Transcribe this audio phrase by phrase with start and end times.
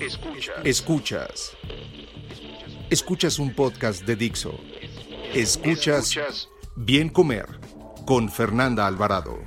[0.00, 0.56] Escuchas.
[0.64, 1.56] Escuchas.
[2.90, 4.52] Escuchas un podcast de Dixo.
[5.32, 7.46] Escuchas Bien Comer
[8.04, 9.38] con Fernanda Alvarado.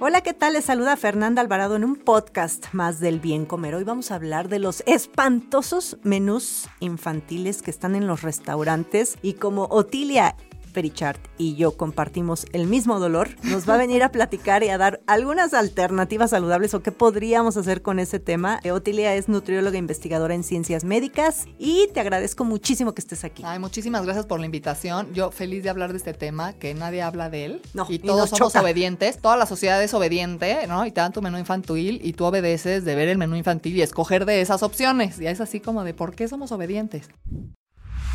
[0.00, 0.54] Hola, ¿qué tal?
[0.54, 3.76] Les saluda Fernanda Alvarado en un podcast más del bien comer.
[3.76, 9.34] Hoy vamos a hablar de los espantosos menús infantiles que están en los restaurantes y
[9.34, 10.34] como Otilia
[10.72, 14.78] Perichart y yo compartimos el mismo dolor, nos va a venir a platicar y a
[14.78, 18.60] dar algunas alternativas saludables o qué podríamos hacer con ese tema.
[18.72, 23.42] Otilia es nutrióloga investigadora en ciencias médicas y te agradezco muchísimo que estés aquí.
[23.44, 25.12] Ay, muchísimas gracias por la invitación.
[25.12, 27.62] Yo feliz de hablar de este tema, que nadie habla de él.
[27.74, 28.62] No, y todos somos choca.
[28.62, 29.18] obedientes.
[29.18, 30.86] Toda la sociedad es obediente, ¿no?
[30.86, 33.82] Y te dan tu menú infantil y tú obedeces de ver el menú infantil y
[33.82, 35.20] escoger de esas opciones.
[35.20, 37.08] Y es así como de por qué somos obedientes.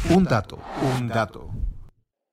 [0.10, 0.60] Un dato,
[0.98, 1.50] un dato.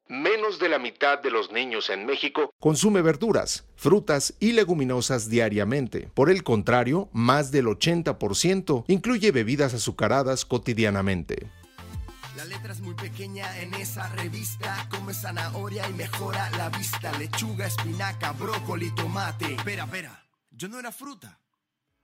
[0.08, 6.10] Menos de la mitad de los niños en México Consume verduras, frutas y leguminosas diariamente.
[6.14, 11.50] Por el contrario, más del 80% incluye bebidas azucaradas cotidianamente.
[12.36, 14.88] La letra es muy pequeña en esa revista.
[14.90, 17.16] Come zanahoria y mejora la vista.
[17.18, 19.54] Lechuga, espinaca, brócoli, tomate.
[19.54, 20.26] Espera, espera.
[20.50, 21.40] Yo no era fruta.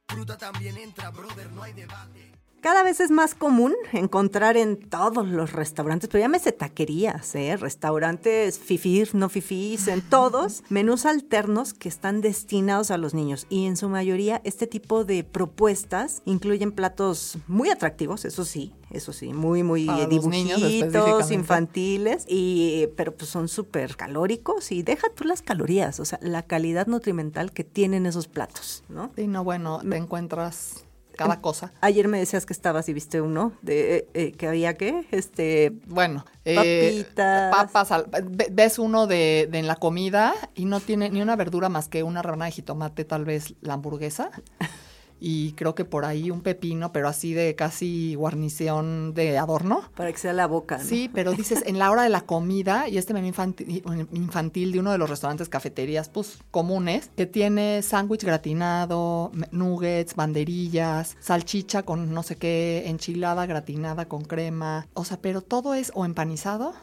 [0.09, 2.40] Fruta también entra, brother, no hay debate.
[2.61, 7.57] Cada vez es más común encontrar en todos los restaurantes, pero llámese taquerías, ¿eh?
[7.57, 13.47] restaurantes fifís, no fifís, en todos, menús alternos que están destinados a los niños.
[13.49, 19.15] Y en su mayoría este tipo de propuestas incluyen platos muy atractivos, eso sí, eso
[19.15, 25.25] sí, muy, muy Para dibujitos, infantiles, y, pero pues son súper calóricos y deja tú
[25.25, 29.13] las calorías, o sea, la calidad nutrimental que tienen esos platos, ¿no?
[29.17, 30.85] Y no, bueno, te encuentras
[31.21, 31.73] cada cosa.
[31.81, 35.73] Ayer me decías que estabas y viste uno de eh, eh, que había qué, este,
[35.87, 36.57] Bueno, eh,
[37.05, 37.51] Papitas.
[37.55, 38.07] papas, al-
[38.51, 42.03] ves uno de, de en la comida y no tiene ni una verdura más que
[42.03, 44.31] una rebanada de jitomate, tal vez la hamburguesa.
[45.21, 49.83] Y creo que por ahí un pepino, pero así de casi guarnición de adorno.
[49.95, 50.79] para que sea la boca.
[50.79, 50.85] ¿no?
[50.85, 53.83] Sí, pero dices, en la hora de la comida, y este menú infantil,
[54.13, 61.17] infantil de uno de los restaurantes, cafeterías, pues comunes, que tiene sándwich gratinado, nuggets, banderillas,
[61.21, 64.87] salchicha con no sé qué, enchilada gratinada con crema.
[64.95, 66.75] O sea, pero todo es o empanizado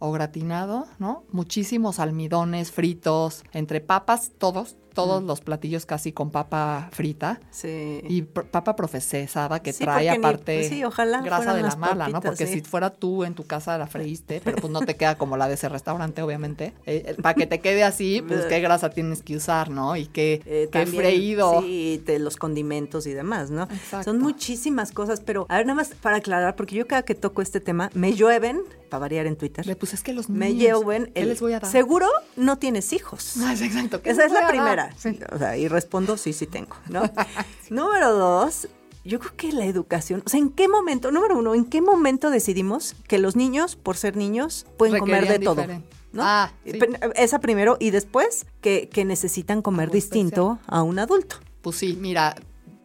[0.00, 1.24] o gratinado, ¿no?
[1.32, 7.40] Muchísimos almidones fritos, entre papas, todos, todos los platillos casi con papa frita.
[7.50, 8.00] Sí.
[8.08, 12.08] Y papa profesada que Sí, trae ni- aparte pues sí, ojalá grasa de la mala,
[12.08, 12.20] ¿no?
[12.20, 15.36] Porque si fuera tú en tu casa la freíste, pero pues no te queda como
[15.36, 16.72] la de ese restaurante, obviamente.
[16.86, 19.96] Eh, para que te quede así, pues qué grasa tienes que usar, ¿no?
[19.96, 21.60] Y qué, Eh, qué también, freído.
[21.62, 23.62] Sí, de los condimentos y demás, ¿no?
[23.64, 24.04] Exacto.
[24.10, 27.42] Son muchísimas cosas, pero a ver, nada más para aclarar, porque yo cada que toco
[27.42, 28.60] este tema, me llueven,
[28.90, 31.12] para variar en Twitter, Le, Pues es que los me niños, llueven.
[31.14, 31.70] ¿Qué les voy a dar?
[31.70, 33.34] Seguro no tienes hijos.
[33.48, 34.02] Ah, exacto.
[34.02, 34.58] ¿qué Esa es la voy
[34.96, 35.18] Sí.
[35.32, 37.02] O sea, y respondo, sí, sí tengo, ¿no?
[37.70, 38.68] Número dos,
[39.04, 42.30] yo creo que la educación, o sea, ¿en qué momento, número uno, ¿en qué momento
[42.30, 45.56] decidimos que los niños, por ser niños, pueden comer de todo?
[45.56, 45.88] diferente.
[46.12, 46.22] ¿no?
[46.24, 46.72] Ah, sí.
[46.78, 51.36] Pe- Esa primero, y después que, que necesitan comer distinto a un adulto.
[51.62, 52.34] Pues sí, mira,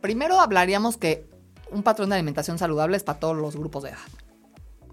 [0.02, 1.30] primero hablaríamos que
[1.72, 3.98] un patrón de alimentación saludable es para todos los grupos de edad,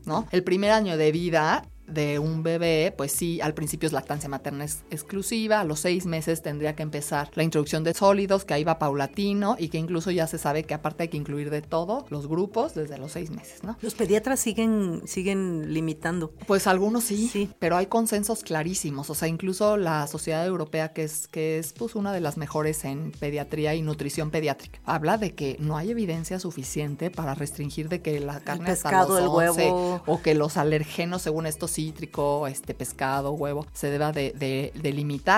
[0.04, 0.26] ¿no?
[0.30, 4.64] El primer año de vida de un bebé, pues sí, al principio es lactancia materna
[4.64, 8.64] es- exclusiva, a los seis meses tendría que empezar la introducción de sólidos, que ahí
[8.64, 12.06] va paulatino y que incluso ya se sabe que aparte hay que incluir de todo
[12.10, 13.76] los grupos desde los seis meses, ¿no?
[13.80, 16.32] Los pediatras siguen, siguen limitando.
[16.46, 17.50] Pues algunos sí, Sí.
[17.58, 19.10] pero hay consensos clarísimos.
[19.10, 22.84] O sea, incluso la Sociedad Europea, que es, que es pues, una de las mejores
[22.84, 28.00] en pediatría y nutrición pediátrica, habla de que no hay evidencia suficiente para restringir de
[28.02, 30.02] que la carne hasta pescado, los el 11, huevo.
[30.06, 34.72] o que los alergenos, según esto cítrico, este pescado, huevo, se deba de, de-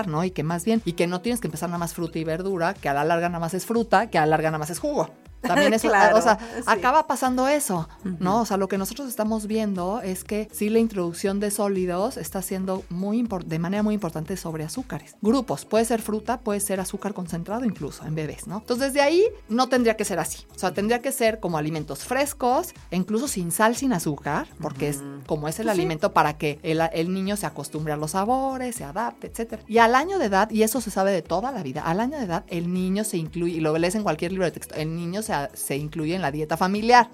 [0.09, 0.25] ¿no?
[0.25, 2.75] Y que más bien, y que no tienes que empezar nada más fruta y verdura,
[2.75, 4.79] que a la larga nada más es fruta, que a la larga nada más es
[4.79, 5.09] jugo.
[5.43, 6.63] También eso, Claro, o sea, sí.
[6.67, 8.41] acaba pasando eso, ¿no?
[8.41, 12.41] O sea, lo que nosotros estamos viendo es que sí la introducción de sólidos está
[12.43, 15.17] siendo muy de manera muy importante sobre azúcares.
[15.21, 18.59] Grupos, puede ser fruta, puede ser azúcar concentrado incluso en bebés, ¿no?
[18.59, 20.47] Entonces, desde ahí no tendría que ser así.
[20.55, 24.89] O sea, tendría que ser como alimentos frescos, e incluso sin sal, sin azúcar, porque
[24.89, 28.77] es como es el alimento para que el, el niño se acostumbre a los sabores,
[28.77, 29.63] se adapte, etcétera.
[29.67, 32.19] Y al año de edad, y eso se sabe de toda la vida, al año
[32.19, 34.95] de edad el niño se incluye, y lo lees en cualquier libro de texto, el
[34.95, 37.11] niño se, se incluye en la dieta familiar.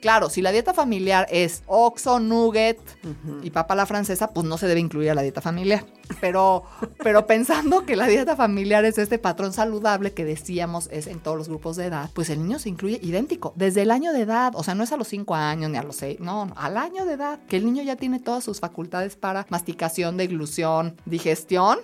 [0.00, 2.80] Claro, si la dieta familiar es oxo, nugget
[3.42, 5.84] y papa la francesa, pues no se debe incluir a la dieta familiar.
[6.20, 6.64] Pero,
[7.02, 11.36] pero pensando que la dieta familiar es este patrón saludable que decíamos es en todos
[11.36, 14.52] los grupos de edad, pues el niño se incluye idéntico, desde el año de edad,
[14.56, 16.76] o sea, no es a los 5 años ni a los 6, no, no, al
[16.76, 21.78] año de edad, que el niño ya tiene todas sus facultades para masticación, deglución, digestión,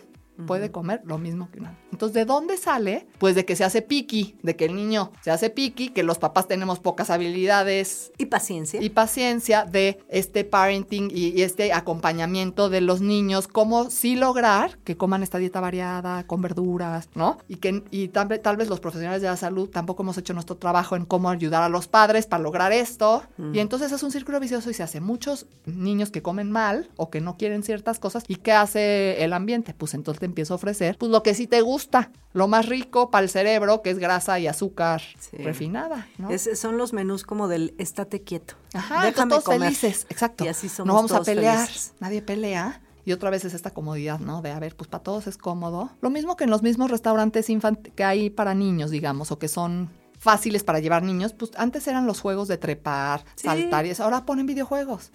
[0.46, 1.82] puede comer lo mismo que un adulto.
[1.92, 3.06] Entonces, ¿de dónde sale?
[3.18, 6.18] Pues de que se hace piqui, de que el niño se hace piqui, que los
[6.18, 8.82] papás tenemos pocas habilidades Y paciencia.
[8.82, 14.78] y paciencia de este parenting y, y este acompañamiento de los niños, cómo sí lograr
[14.84, 17.38] que coman esta dieta variada, con verduras, ¿no?
[17.48, 20.56] Y que y tal, tal vez los profesionales de la salud tampoco hemos hecho nuestro
[20.56, 23.22] trabajo en cómo ayudar a los padres para lograr esto.
[23.52, 27.10] Y entonces es un círculo vicioso y se hace muchos niños que comen mal o
[27.10, 28.24] que no quieren ciertas cosas.
[28.28, 29.74] ¿Y qué hace el ambiente?
[29.74, 33.10] Pues entonces te empiezo a ofrecer pues lo que sí te gusta, lo más rico
[33.10, 35.36] para el cerebro, que es grasa y azúcar Sí.
[35.38, 36.30] refinada, ¿no?
[36.30, 38.54] Es- son los menús como del estate quieto.
[38.74, 39.60] Ajá, Déjame todos comer.
[39.60, 40.44] felices, exacto.
[40.44, 41.94] Y así somos no vamos a pelear, felices.
[42.00, 42.82] nadie pelea.
[43.04, 44.42] Y otra vez es esta comodidad, ¿no?
[44.42, 45.90] De, a ver, pues para todos es cómodo.
[46.00, 47.46] Lo mismo que en los mismos restaurantes
[47.94, 52.06] que hay para niños, digamos, o que son fáciles para llevar niños, pues antes eran
[52.06, 53.46] los juegos de trepar, Sí.
[53.46, 55.12] saltar y eso, ahora ponen videojuegos.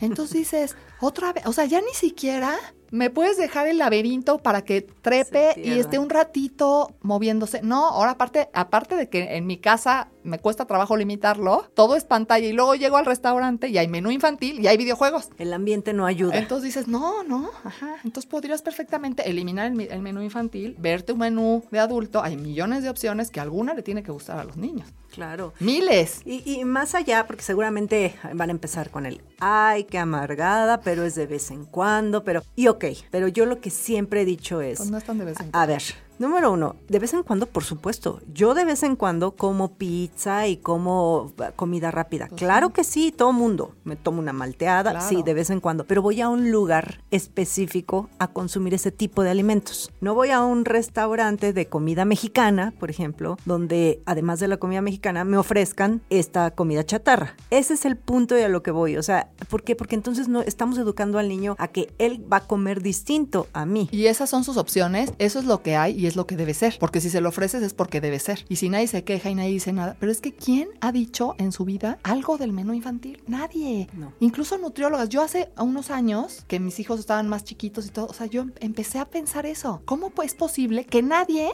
[0.00, 2.56] Entonces dices, otra vez, o sea, ya ni siquiera
[2.90, 7.62] me puedes dejar el laberinto para que trepe y esté un ratito moviéndose.
[7.62, 12.04] No, ahora aparte, aparte de que en mi casa me cuesta trabajo limitarlo, todo es
[12.04, 15.28] pantalla y luego llego al restaurante y hay menú infantil y hay videojuegos.
[15.38, 16.36] El ambiente no ayuda.
[16.38, 17.96] Entonces dices, no, no, ajá.
[18.04, 22.22] Entonces podrías perfectamente eliminar el, menú infantil, verte un menú de adulto.
[22.22, 24.88] Hay millones de opciones que alguna le tiene que gustar a los niños.
[25.14, 25.52] claro.
[25.60, 26.20] Miles.
[26.24, 31.04] Y, y más allá, porque seguramente van a empezar con el, ay, qué amargada, pero
[31.04, 34.60] es de vez en cuando, pero, y ok, pero yo lo que siempre he dicho
[34.60, 35.58] es, Pues no están de vez en cuando.
[35.58, 35.82] a ver,
[36.20, 40.46] número uno, de vez en cuando, por supuesto, yo de vez en cuando como pizza
[40.46, 45.06] y como eh, comida rápida, claro que sí, todo mundo, me tomo una malteada, Claro.
[45.08, 49.22] sí, de vez en cuando, pero voy a un lugar específico a consumir ese tipo
[49.22, 49.90] de alimentos.
[50.02, 54.82] No voy a un restaurante de comida mexicana, por ejemplo, donde además de la comida
[54.82, 57.34] mexicana me ofrezcan esta comida chatarra.
[57.50, 59.74] Ese es el punto de a lo que voy, o sea, ¿por qué?
[59.74, 63.64] Porque entonces no estamos educando al niño a que él va a comer distinto a
[63.64, 63.88] mí.
[63.90, 66.54] Y esas son sus opciones, eso es lo que hay y es lo que debe
[66.54, 66.76] ser.
[66.78, 68.44] Porque si se lo ofreces es porque debe ser.
[68.48, 69.96] Y si nadie se queja y nadie dice nada.
[69.98, 73.22] Pero es que ¿quién ha dicho en su vida algo del menú infantil?
[73.26, 73.88] Nadie.
[73.94, 74.12] No.
[74.20, 75.08] Incluso nutriólogas.
[75.08, 78.46] Yo hace unos años que mis hijos estaban más chiquitos y todo, o sea, yo
[78.60, 79.82] empecé a pensar eso.
[79.84, 81.50] ¿Cómo es posible que nadie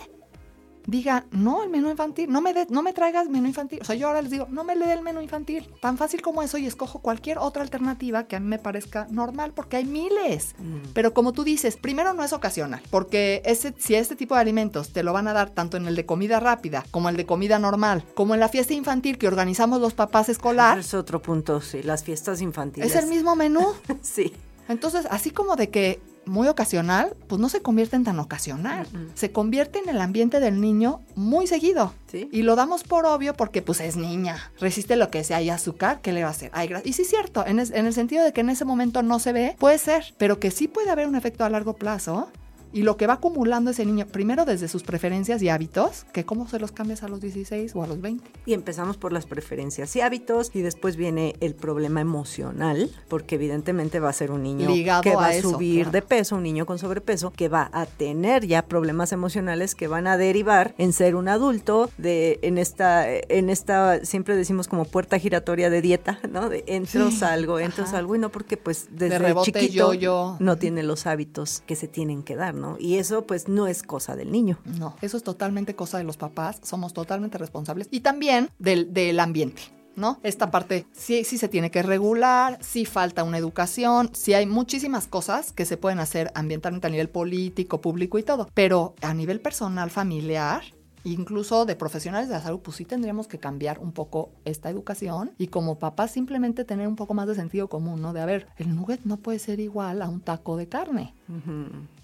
[0.87, 3.81] diga, no, el menú infantil, no me, de- no me traigas menú infantil.
[3.83, 5.69] O sea, yo ahora les digo, no me le dé el menú infantil.
[5.81, 9.53] Tan fácil como eso y escojo cualquier otra alternativa que a mí me parezca normal,
[9.55, 10.55] porque hay miles.
[10.95, 14.93] Pero como tú dices, primero no es ocasional, porque ese, si este tipo de alimentos
[14.93, 17.59] te lo van a dar tanto en el de comida rápida, como el de comida
[17.59, 21.83] normal, como en la fiesta infantil que organizamos los papás escolar, Es otro punto, sí,
[21.83, 22.95] las fiestas infantiles.
[22.95, 23.67] es el mismo menú.
[24.03, 24.33] Sí.
[24.69, 28.87] Entonces, así como de que muy ocasional, pues no se convierte en tan ocasional.
[29.15, 31.95] Se convierte en el ambiente del niño muy seguido.
[32.11, 32.29] Sí.
[32.33, 34.51] Y lo damos por obvio porque pues es niña.
[34.61, 35.39] Resiste lo que sea.
[35.39, 36.51] Hay azúcar, ¿qué le va a hacer?
[36.55, 38.65] Hay gra- y sí es cierto, en, es- en el sentido de que en ese
[38.65, 40.15] momento no se ve, puede ser.
[40.19, 42.29] Pero que sí puede haber un efecto a largo plazo.
[42.73, 46.49] Y lo que va acumulando ese niño, primero desde sus preferencias y hábitos, que cómo
[46.49, 48.29] se los cambias a los 16 o a los 20.
[48.47, 54.01] Y empezamos por las preferencias y hábitos y después viene el problema emocional, porque evidentemente
[54.01, 55.91] va a ser un niño Ligado que va a eso, subir claro.
[55.93, 60.07] de peso, un niño con sobrepeso, que va a tener ya problemas emocionales que van
[60.07, 65.19] a derivar en ser un adulto de en esta en esta siempre decimos como puerta
[65.19, 66.49] giratoria de dieta, ¿no?
[66.49, 67.93] De entro, Sí, salgo, entro, ajá.
[67.93, 70.37] salgo y no porque pues desde rebote, chiquito yo-yo.
[70.41, 72.77] no tiene los hábitos que se tienen que dar, ¿no?
[72.79, 74.59] Y eso pues no es cosa del niño.
[74.65, 79.21] No, eso es totalmente cosa de los papás, somos totalmente responsables y también del, del
[79.21, 79.63] ambiente.
[79.95, 80.21] ¿No?
[80.23, 85.07] Esta parte sí, sí se tiene que regular, sí falta una educación, sí hay muchísimas
[85.07, 89.41] cosas que se pueden hacer ambientalmente a nivel político, público y todo, pero a nivel
[89.41, 90.65] personal, familiar,
[91.13, 95.33] incluso de profesionales de la salud, pues sí tendríamos que cambiar un poco esta educación
[95.39, 98.13] y como papás simplemente tener un poco más de sentido común, ¿no?
[98.13, 101.15] De a ver, el nugget no puede ser igual a un taco de carne.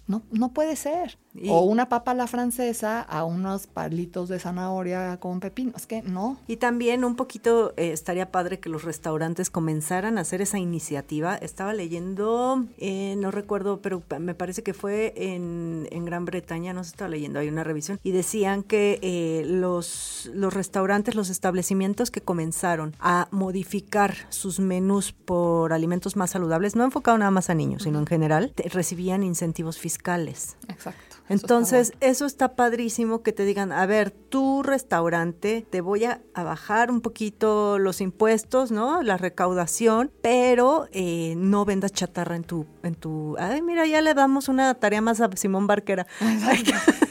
[0.07, 1.19] No, no puede ser.
[1.35, 5.73] Y- O una papa a la francesa a unos palitos de zanahoria con pepino.
[5.77, 6.37] Es que no.
[6.47, 11.35] Y también un poquito eh, estaría padre que los restaurantes comenzaran a hacer esa iniciativa.
[11.37, 16.85] Estaba leyendo, eh, no recuerdo, pero me parece que fue en, en Gran Bretaña, no
[16.85, 22.11] se estaba leyendo, hay una revisión, y decían que eh, los, los restaurantes, los establecimientos
[22.11, 27.55] que comenzaron a modificar sus menús por alimentos más saludables, no enfocado nada más a
[27.55, 30.57] niños, sino en general, te- recibían incentivos fiscales.
[30.69, 31.17] Exacto.
[31.29, 32.13] Eso está Entonces, bueno.
[32.13, 36.91] eso está padrísimo que te digan, a ver, tu restaurante, te voy a, a bajar
[36.91, 39.03] un poquito los impuestos, ¿no?
[39.03, 44.15] La recaudación, pero eh, no vendas chatarra en tu, en tu, ay, mira, ya le
[44.15, 46.07] damos una tarea más a Simón Barquera.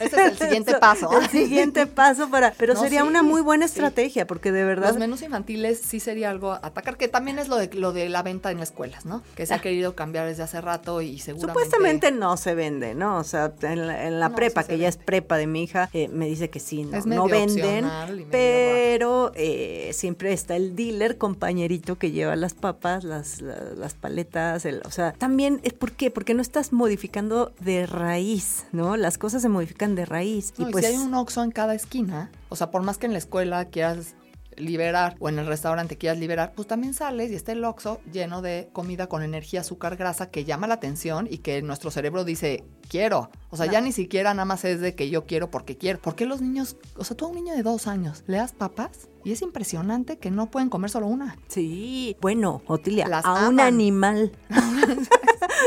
[0.00, 1.10] es el siguiente paso.
[1.18, 3.74] El siguiente paso para, pero No, sería sí, una muy buena sí.
[3.74, 4.88] estrategia, porque de verdad...
[4.88, 8.08] Los menús infantiles sí sería algo a atacar, que también es lo de, lo de
[8.08, 9.22] la venta en escuelas, ¿no?
[9.36, 11.52] Que se ha querido cambiar desde hace rato y seguramente...
[11.60, 13.18] Supuestamente no se vende, ¿no?
[13.18, 15.62] O sea, en la, en la No, prepa, sí que ya es prepa de mi
[15.64, 17.84] hija, eh, me dice que sí, no, no venden,
[18.30, 24.64] pero eh, siempre está el dealer, compañerito, que lleva las papas, las, la- las paletas,
[24.64, 26.10] el- o sea, también, es ¿por qué?
[26.10, 28.96] Porque no estás modificando de raíz, ¿no?
[28.96, 30.52] Las cosas se modifican de raíz.
[30.58, 32.98] No, y y pues, si hay un Oxxo en cada esquina, o sea, por más
[32.98, 34.14] que en la escuela quieras
[34.56, 38.42] liberar o en el restaurante quieras liberar, pues también sales y está el Oxxo lleno
[38.42, 42.62] de comida con energía, azúcar, grasa que llama la atención y que nuestro cerebro dice,
[42.92, 43.30] quiero.
[43.50, 45.98] O sea, ya ni siquiera nada más es de que yo quiero porque quiero.
[45.98, 48.52] ¿Por qué los niños, o sea, tú a un niño de dos años le das
[48.52, 51.36] papas y es impresionante que no pueden comer solo una?
[51.48, 54.32] sí, bueno, Otilia, Las a un animal.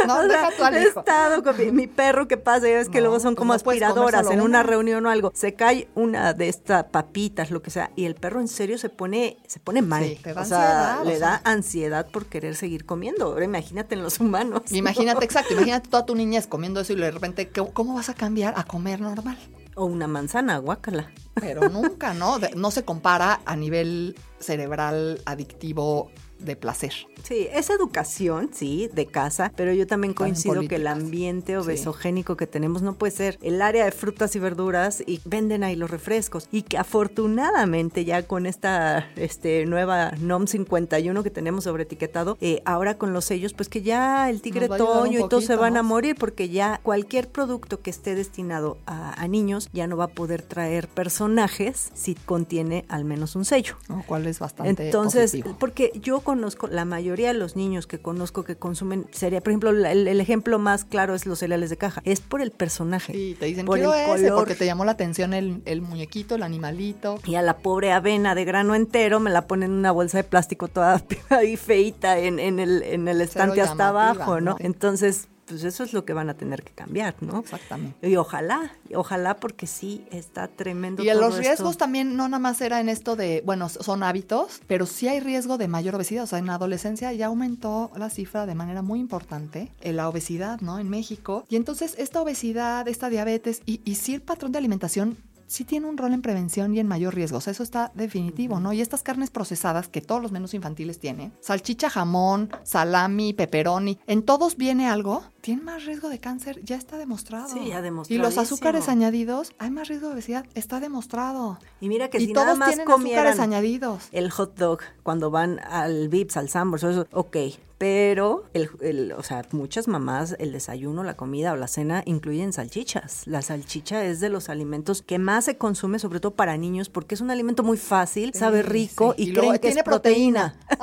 [0.08, 1.00] No, O sea, deja tú al he hijo.
[1.00, 3.54] estado con mi, mi perro que pasa, ya ves que No, luego son pues como
[3.54, 4.64] no aspiradoras en una una.
[4.64, 5.32] reunión o algo.
[5.34, 8.90] Se cae una de estas papitas, lo que sea, y el perro en serio se
[8.90, 10.04] pone, se pone mal.
[10.04, 10.60] Sí, te da o sea,
[10.96, 11.28] ansiedad, o le sea.
[11.28, 13.26] da ansiedad por querer seguir comiendo.
[13.26, 14.64] Ahora imagínate en los humanos.
[14.70, 14.78] ¿no?
[14.78, 18.14] Imagínate, exacto, imagínate toda tu niñez comiendo eso y de repente, ¿qué- ¿cómo vas a
[18.14, 19.38] cambiar a comer normal?
[19.76, 21.12] O una manzana, guácala.
[21.34, 22.38] Pero nunca, ¿no?
[22.56, 26.12] No se compara a nivel cerebral adictivo
[26.46, 26.94] de placer.
[27.24, 31.56] Sí, es educación, sí, de casa, pero yo también También coincido que el ambiente Sí.
[31.58, 35.76] obesogénico que tenemos no puede ser el área de frutas y verduras y venden ahí
[35.76, 36.48] los refrescos.
[36.52, 42.62] Y que afortunadamente ya con esta este, nueva NOM 51 que tenemos sobre etiquetado, eh,
[42.66, 45.84] ahora con los sellos, pues que ya el tigre toño y todos se van a
[45.84, 50.10] morir porque ya cualquier producto que esté destinado a, a niños ya no va a
[50.10, 53.76] poder traer personajes si contiene al menos un sello.
[53.90, 55.56] Lo cual es bastante Entonces, positivo.
[55.60, 59.70] porque yo conozco, la mayoría de los niños que conozco que consumen, sería, por ejemplo,
[59.70, 62.02] el, el ejemplo más claro es los cereales de caja.
[62.06, 63.14] Es por el personaje.
[63.14, 64.36] Sí, te dicen, por el ese, color.
[64.36, 67.20] porque te llamó la atención el, el muñequito, el animalito.
[67.26, 70.24] Y a la pobre avena de grano entero me la ponen en una bolsa de
[70.24, 74.52] plástico toda ahí feita en, en el, en el estante hasta abajo, ¿no?
[74.52, 74.58] ¿no?
[74.60, 77.40] Entonces, pues eso es lo que van a tener que cambiar, ¿no?
[77.40, 78.08] Exactamente.
[78.08, 81.04] Y ojalá, y ojalá porque sí está tremendo.
[81.04, 81.80] Y todo los riesgos esto.
[81.80, 85.58] también no nada más era en esto de, bueno, son hábitos, pero sí hay riesgo
[85.58, 86.24] de mayor obesidad.
[86.24, 90.10] O sea, en la adolescencia ya aumentó la cifra de manera muy importante en la
[90.10, 90.80] obesidad, ¿no?
[90.80, 91.46] En México.
[91.50, 95.88] Y entonces esta obesidad, esta diabetes y, y sí el patrón de alimentación sí tiene
[95.88, 97.38] un rol en prevención y en mayor riesgo.
[97.38, 98.74] O sea, eso está definitivo, ¿no?
[98.74, 104.24] Y estas carnes procesadas que todos los menús infantiles tienen, salchicha, jamón, salami, pepperoni, en
[104.24, 107.48] todos viene algo, tienen más riesgo de cáncer, ya está demostrado.
[107.50, 111.60] Sí, ya Y los azúcares añadidos, hay más riesgo de obesidad, está demostrado.
[111.80, 114.10] Y mira que y si todos nada más tienen azúcares añadidos.
[114.12, 117.38] el hot dog cuando van al Vips, al Sambors, eso, ok.
[117.78, 122.54] Pero, el, el- o sea, muchas mamás, el desayuno, la comida o la cena incluyen
[122.54, 123.28] salchichas.
[123.28, 127.16] La salchicha es de los alimentos que más se consume, sobre todo para niños, porque
[127.16, 129.24] es un alimento muy fácil, sabe rico sí.
[129.24, 130.56] y, Y creen que tiene es proteína.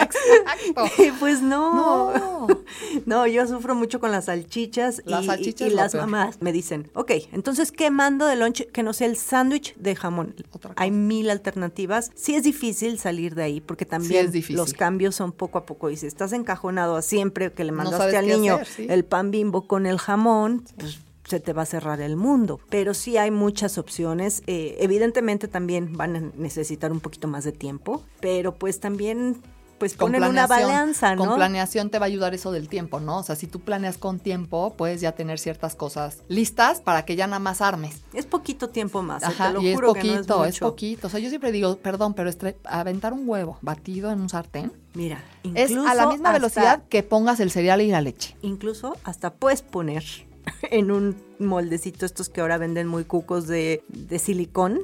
[0.00, 1.02] Exacto.
[1.02, 1.74] Y pues no.
[2.14, 2.46] No.
[3.06, 3.26] no.
[3.26, 5.02] yo sufro mucho con las salchichas.
[5.04, 6.06] Las y, salchichas y- y las peor.
[6.06, 9.96] mamás me dicen, ok, entonces, ¿qué mando de lunch que no sea el sándwich de
[9.96, 10.34] jamón?
[10.76, 12.10] Hay mil alternativas.
[12.14, 14.56] Sí es difícil salir de ahí porque también difícil.
[14.56, 15.90] los cambios son poco a poco.
[15.90, 18.86] Y si estás encajonado a siempre que le mandaste al niño hacer, sí.
[18.88, 22.58] el pan bimbo con el jamón, pues se te va a cerrar el mundo.
[22.70, 24.42] Pero sí hay muchas opciones.
[24.46, 29.42] Eh, evidentemente también van a necesitar un poquito más de tiempo, pero pues también
[29.78, 31.24] pues Con ponen una planeación- balanza, ¿no?
[31.24, 33.18] Con planeación te va a ayudar eso del tiempo, ¿no?
[33.18, 37.16] O sea, si tú planeas con tiempo, puedes ya tener ciertas cosas listas para que
[37.16, 38.02] ya nada más armes.
[38.12, 40.60] Es poquito tiempo más, eh, Ajá, te lo y es que poquito, no es, es
[40.60, 41.06] poquito.
[41.06, 42.30] O sea, yo siempre digo, perdón, pero
[42.64, 45.22] aventar un huevo batido en un sartén Mira,
[45.54, 48.36] es a la misma velocidad que pongas el cereal y la leche.
[48.42, 50.04] Incluso hasta puedes poner
[50.70, 54.80] en un moldecito estos que ahora venden muy cucos de, de silicón.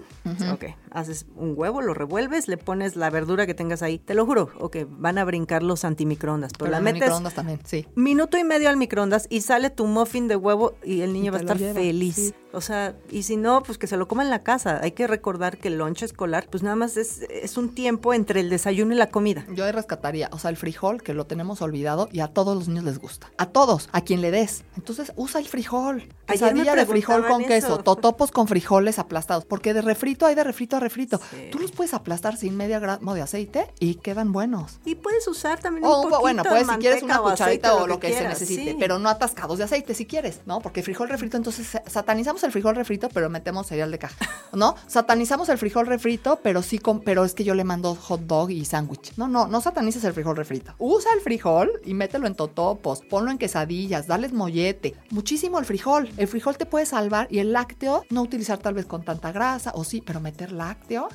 [0.52, 3.98] Ok, haces un huevo, lo revuelves, le pones la verdura que tengas ahí.
[3.98, 6.52] Te lo juro, ok, van a brincar los antimicroondas.
[6.52, 7.86] Pero, Pero la metes microondas también, sí.
[7.94, 11.30] minuto y medio al microondas y sale tu muffin de huevo y el niño Y
[11.30, 12.14] va a estar lleva, feliz.
[12.16, 12.34] sí.
[12.52, 14.78] O sea, y si no, pues que se lo coma en la casa.
[14.80, 18.38] Hay que recordar que el lunch escolar, pues nada más es, es un tiempo entre
[18.38, 19.44] el desayuno y la comida.
[19.52, 22.68] Yo ahí rescataría, o sea, el frijol que lo tenemos olvidado y a todos los
[22.68, 23.28] niños les gusta.
[23.38, 24.62] A todos, a quien le des.
[24.76, 26.04] Entonces usa el frijol.
[26.28, 27.78] Ayer Quesadilla de frijol con queso, eso.
[27.78, 29.44] totopos con frijoles aplastados.
[29.44, 31.20] Porque de refrito hay de refrito a refrito.
[31.30, 31.48] Sí.
[31.50, 34.78] Tú los puedes aplastar sin media gramo de aceite y quedan buenos.
[34.84, 37.20] Y puedes usar también O un un po- poquito bueno, de pues si quieres una
[37.20, 38.76] o aceite, cucharita o lo que, se quieras, necesite, sí.
[38.78, 40.60] pero no atascados de aceite si quieres, ¿no?
[40.60, 44.74] Porque frijol refrito, entonces sa- satanizamos el frijol refrito, pero metemos cereal de caja, ¿no?
[44.86, 48.50] Satanizamos el frijol refrito, pero sí con, pero es que yo le mando hot dog
[48.50, 49.12] y sándwich.
[49.16, 50.74] No, no, no satanices el frijol refrito.
[50.78, 54.94] Usa el frijol y mételo en totopos, ponlo en quesadillas, dales mollete.
[55.10, 56.10] Muchísimo el frijol.
[56.16, 59.70] El frijol te puede salvar y el lácteo, no utilizar tal vez con tanta grasa,
[59.76, 61.08] o sí, pero meter lácteo.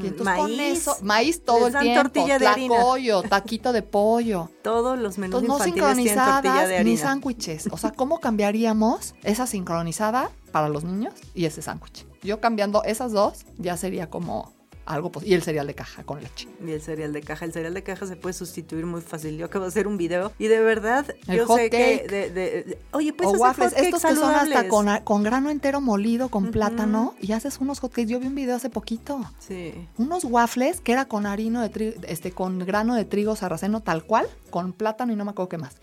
[0.00, 0.78] Y entonces con Maíz.
[0.78, 4.48] eso, maíz todo el tiempo, tortilla de tlacoyo, taquito de pollo.
[4.62, 7.68] Todos los menús Entonces, no infantiles tienen tortilla sincronizadas de ni sándwiches.
[7.72, 12.06] O sea, ¿cómo cambiaríamos esa sincronizada para los niños y ese sándwich?
[12.22, 14.55] Yo cambiando esas dos ya sería como
[14.86, 16.48] algo pos- Y el cereal de caja con leche.
[16.64, 17.44] Y el cereal de caja.
[17.44, 19.36] El cereal de caja se puede sustituir muy fácil.
[19.36, 21.76] Yo acabo de hacer un video y de verdad, El yo hot sé que.
[22.00, 22.10] cake.
[22.10, 25.80] de- de- de- oye, pues waffles, hot estos que son hasta con, con grano entero
[25.80, 28.06] molido, con plátano, y haces unos hotcakes.
[28.08, 29.20] Yo vi un video hace poquito.
[29.38, 29.74] Sí.
[29.98, 34.04] Unos waffles que era con harino de trigo, este, con grano de trigo sarraceno tal
[34.04, 35.76] cual, con plátano y no me acuerdo qué más.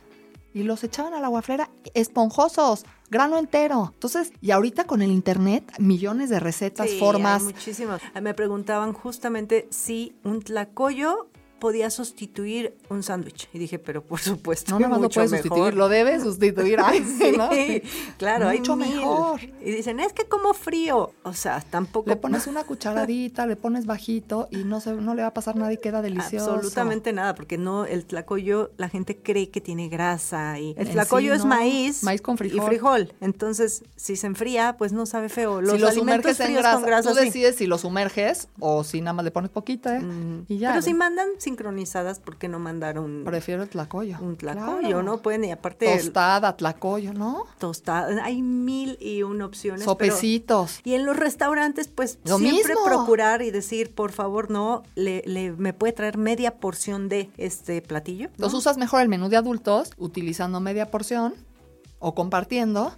[0.53, 3.89] Y los echaban a la waflera esponjosos, grano entero.
[3.93, 7.41] Entonces, y ahorita con el internet, millones de recetas, Sí, formas.
[7.41, 8.01] hay muchísimas.
[8.21, 11.27] Me preguntaban justamente si un tlacoyo
[11.63, 13.47] podía sustituir un sándwich.
[13.53, 14.77] Y dije, pero por supuesto.
[14.77, 15.47] No, lo mucho puedes mejor.
[15.47, 16.77] sustituir, lo debes sustituir.
[16.83, 17.49] Ay, sí, ¿no?
[17.53, 17.81] Sí,
[18.17, 19.39] claro, hay Mucho mejor.
[19.41, 21.13] Y dicen, es que como frío.
[21.23, 22.09] O sea, tampoco.
[22.09, 25.55] Le pones una cucharadita, le pones bajito y no, se, no le va a pasar
[25.55, 26.51] nada y queda delicioso.
[26.51, 30.93] Absolutamente nada, porque no, el tlacoyo, la gente cree que tiene grasa y el En
[30.93, 31.49] tlacoyo sí, es no.
[31.49, 32.57] maíz, Maíz con frijol.
[32.57, 33.13] y frijol.
[33.21, 35.61] Entonces, si se enfría, pues no sabe feo.
[35.61, 37.23] Los si lo alimentos sumerges en fríos grasa, con grasa tú sí.
[37.23, 40.01] decides si lo sumerges o si nada más le pones poquita, ¿eh?
[40.01, 40.45] Mm.
[40.49, 40.71] Y ya.
[40.71, 40.99] Pero si ¿no?
[40.99, 44.17] mandan sincronizadas, ¿por qué no mandar un, Prefiero el tlacoyo.
[44.21, 45.03] un tlacoyo, Claro.
[45.03, 45.17] no?
[45.21, 47.45] Pueden, y aparte, el Tostada, tlacoyo, ¿no?
[47.59, 49.81] tostada, hay mil y una opciones.
[49.81, 50.79] pero- Sopecitos.
[50.83, 52.85] y en los restaurantes, pues Lo siempre mismo.
[52.85, 57.81] procurar y decir, por favor, no, le, le- me puede traer media porción de este
[57.81, 58.27] platillo.
[58.29, 58.33] ¿no?
[58.33, 61.35] Entonces usas mejor el menú de adultos utilizando media porción
[61.99, 62.93] o compartiendo.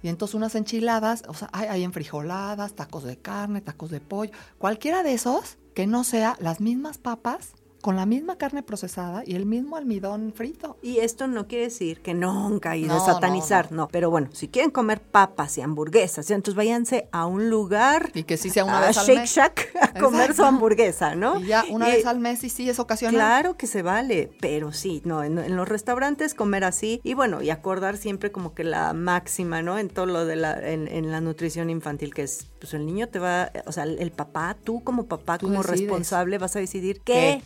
[0.00, 4.30] Y entonces unas enchiladas, o sea, hay, hay enfrijoladas, tacos de carne, tacos de pollo,
[4.56, 9.34] cualquiera de esos que no sea las mismas papas con la misma carne procesada y
[9.36, 10.78] el mismo almidón frito.
[10.82, 14.28] Y esto no quiere decir que nunca y de No, satanizar, no, no, Pero bueno,
[14.32, 18.64] si quieren comer papas y hamburguesas, entonces váyanse a un lugar, Y que sí sea
[18.64, 19.30] una a vez al Shake mes.
[19.30, 21.38] Shack, a comer su hamburguesa, ¿no?
[21.40, 23.14] Y ya una Y- vez al mes y sí es ocasional.
[23.14, 27.42] Claro que se vale, pero sí, no, en, en los restaurantes comer así y bueno,
[27.42, 29.78] y acordar siempre como que la máxima, ¿no?
[29.78, 33.08] En todo lo de la, en, en la nutrición infantil, que es, pues el niño
[33.08, 35.80] te va, o sea, el papá, tú como papá, Tú como decides.
[35.82, 37.42] responsable, vas a decidir qué.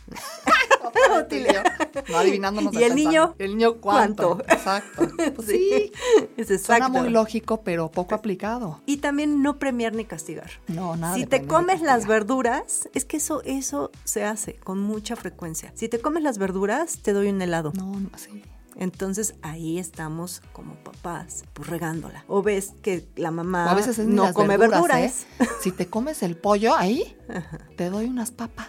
[2.08, 3.34] No adivinándonos ¿Y el niño?
[3.38, 4.36] El niño cuánto.
[4.36, 4.52] ¿Cuánto?
[4.52, 5.08] Exacto.
[5.34, 5.92] Pues sí.
[6.36, 6.88] es Suena exacto.
[6.90, 8.80] muy lógico, pero poco aplicado.
[8.86, 10.50] Y también no premiar ni castigar.
[10.68, 11.14] No, nada.
[11.14, 15.72] Si te comes las verduras, es que eso, eso se hace con mucha frecuencia.
[15.74, 17.72] Si te comes las verduras, te doy un helado.
[17.76, 18.42] No, no, sí.
[18.76, 22.24] Entonces ahí estamos como papás, pues regándola.
[22.28, 25.26] O ves que la mamá O a veces no come verduras, verduras.
[25.40, 25.46] ¿eh?
[25.60, 27.16] Si te comes el pollo ahí,
[27.76, 28.68] te doy unas papas.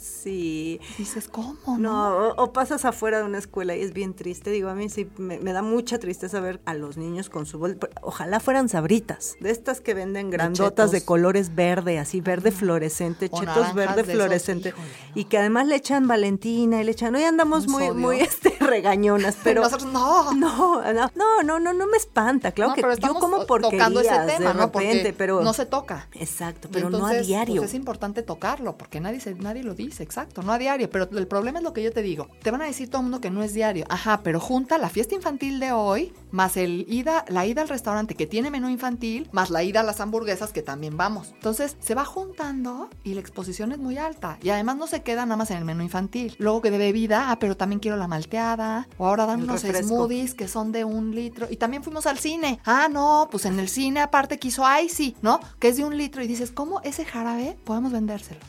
[0.00, 0.80] sí.
[0.98, 1.54] Dices, ¿cómo?
[1.66, 1.78] No.
[1.78, 4.50] No, o, o pasas afuera de una escuela y es bien triste.
[4.50, 7.58] Digo, a mí sí me, me da mucha tristeza ver a los niños con su
[7.58, 7.78] bol.
[8.02, 9.36] Ojalá fueran sabritas.
[9.40, 14.12] De estas que venden grandotas de, colores verde, así verde fluorescente, O chetos verde esos,
[14.14, 14.70] fluorescente.
[14.70, 15.20] híjole, no.
[15.20, 17.14] Y que además le echan Valentina y le echan.
[17.14, 17.94] Hoy andamos Un muy, sodio.
[17.94, 19.62] muy este, regañonas, pero.
[19.62, 20.30] Nosotros, no.
[20.40, 22.52] No, no, no, no, no, no me espanta.
[22.52, 24.72] Claro No, que yo como porquerías tocando ese tema, de ¿no?
[24.72, 26.08] Porque repente, pero no se toca.
[26.14, 27.56] exacto, pero no a entonces, diario.
[27.60, 30.88] pues, es importante tocarlo, porque nadie, se, nadie lo dice, exacto, no a diario.
[30.90, 32.28] Pero el problema es lo que yo te digo.
[32.42, 33.84] Te van a decir todo el mundo que no es diario.
[33.88, 38.14] Ajá, pero junta la fiesta infantil de hoy, más el ida, la ida al restaurante
[38.14, 41.30] que tiene menú infantil, más la ida a las hamburguesas que también vamos.
[41.34, 44.38] Entonces se va juntando y la exposición es muy alta.
[44.42, 46.34] Y además no se queda nada más en el menú infantil.
[46.38, 48.88] Luego que de bebida, ah, pero también quiero la malteada.
[48.98, 49.88] O ahora dan El unos refresco.
[49.88, 51.46] smoothies que son de un litro.
[51.50, 52.60] Y también fuimos al cine.
[52.64, 55.40] Ah, no, pues en el cine aparte quiso Icy, ¿no?
[55.58, 56.22] Que es de un litro.
[56.22, 58.40] Y dices, ¿cómo ese jarabe podemos vendérselo?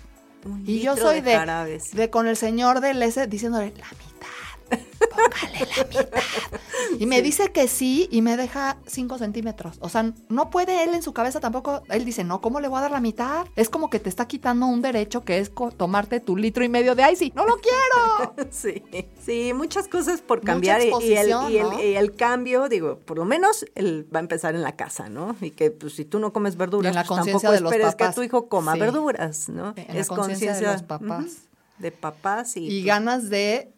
[0.46, 1.92] Un Y yo soy de, jarabes.
[1.92, 4.51] de con el señor del ese diciéndole la mitad.
[4.72, 6.60] Póngale la mitad.
[7.00, 9.78] Y me dice que sí y me deja 5 centímetros.
[9.80, 11.84] O sea, no puede él en su cabeza tampoco.
[11.90, 13.48] Él dice, no, ¿cómo le voy a dar la mitad?
[13.56, 16.96] Es como que te está quitando un derecho que es tomarte tu litro y medio
[16.96, 17.34] de icy.
[17.36, 18.48] ¡No lo quiero!
[18.52, 18.84] sí,
[19.24, 20.82] sí, muchas cosas por cambiar.
[20.82, 25.36] Y, el, cambio, digo, por lo menos él va a empezar en la casa, ¿no?
[25.42, 28.76] Y que pues, si tú no comes verduras, pues, tampoco esperes que tu hijo coma
[28.76, 29.74] verduras, ¿no?
[29.76, 31.44] es conciencia de los papás.
[31.80, 32.68] de papás y...
[32.68, 33.71] Y ganas de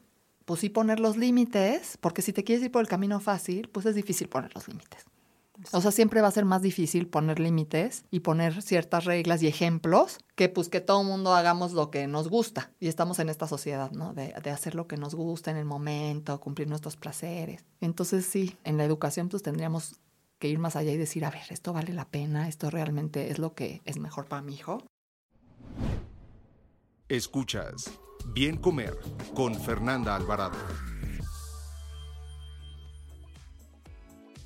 [0.46, 3.86] pues sí poner los límites, porque si te quieres ir por el camino fácil, pues
[3.86, 5.06] es difícil poner los límites.
[5.72, 9.48] O sea, siempre va a ser más difícil poner límites y poner ciertas reglas y
[9.48, 12.72] ejemplos que pues que todo el mundo hagamos lo que nos gusta.
[12.80, 14.14] Y estamos en esta sociedad, ¿no?
[14.14, 17.66] De, de, hacer lo que nos gusta en el momento, cumplir nuestros placeres.
[17.82, 20.00] Entonces sí, en la educación pues tendríamos
[20.40, 23.38] que ir más allá y decir, a ver, esto vale la pena, esto realmente es
[23.38, 24.84] lo que es mejor para mi hijo.
[27.08, 27.92] Escuchas
[28.26, 28.98] Bien Comer
[29.36, 30.58] con Fernanda Alvarado.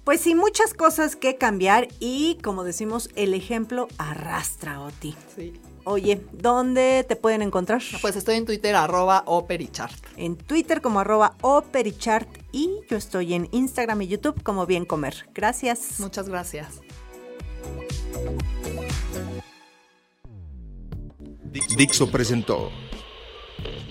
[0.04, 5.16] Pues sí, muchas cosas que cambiar y como decimos, el ejemplo arrastra, Oti.
[5.36, 5.60] Sí.
[5.84, 7.82] Oye, ¿dónde te pueden encontrar?
[8.02, 9.98] Pues estoy en Twitter, arroba operichart.
[10.18, 15.30] En Twitter como arroba operichart y yo estoy en Instagram y YouTube como Bien Comer.
[15.34, 16.00] Gracias.
[16.00, 16.82] Muchas gracias.
[21.78, 22.70] Dixo presentó